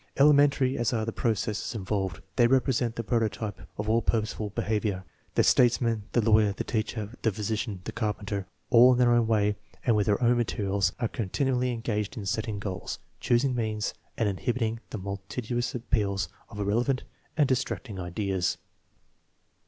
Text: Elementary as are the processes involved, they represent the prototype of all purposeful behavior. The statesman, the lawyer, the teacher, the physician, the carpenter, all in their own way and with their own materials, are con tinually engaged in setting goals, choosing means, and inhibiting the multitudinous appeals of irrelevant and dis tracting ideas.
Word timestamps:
Elementary 0.17 0.79
as 0.79 0.93
are 0.93 1.05
the 1.05 1.11
processes 1.11 1.75
involved, 1.75 2.23
they 2.35 2.47
represent 2.47 2.95
the 2.95 3.03
prototype 3.03 3.59
of 3.77 3.87
all 3.87 4.01
purposeful 4.01 4.49
behavior. 4.49 5.03
The 5.35 5.43
statesman, 5.43 6.05
the 6.13 6.21
lawyer, 6.27 6.53
the 6.53 6.63
teacher, 6.63 7.11
the 7.21 7.31
physician, 7.31 7.81
the 7.83 7.91
carpenter, 7.91 8.47
all 8.71 8.93
in 8.93 8.97
their 8.97 9.11
own 9.11 9.27
way 9.27 9.57
and 9.85 9.95
with 9.95 10.07
their 10.07 10.19
own 10.19 10.37
materials, 10.37 10.91
are 10.99 11.07
con 11.07 11.29
tinually 11.29 11.71
engaged 11.71 12.17
in 12.17 12.25
setting 12.25 12.57
goals, 12.57 12.97
choosing 13.19 13.53
means, 13.53 13.93
and 14.17 14.27
inhibiting 14.27 14.79
the 14.89 14.97
multitudinous 14.97 15.75
appeals 15.75 16.29
of 16.49 16.59
irrelevant 16.59 17.03
and 17.37 17.47
dis 17.47 17.63
tracting 17.63 17.99
ideas. 17.99 18.57